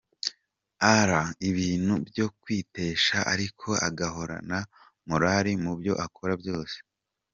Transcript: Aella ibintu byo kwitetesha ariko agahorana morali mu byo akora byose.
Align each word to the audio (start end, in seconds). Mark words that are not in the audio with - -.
Aella 0.89 1.21
ibintu 1.49 1.93
byo 2.07 2.25
kwitetesha 2.41 3.17
ariko 3.33 3.67
agahorana 3.87 4.57
morali 5.09 5.51
mu 5.63 5.71
byo 5.79 5.93
akora 6.05 6.33
byose. 6.41 6.77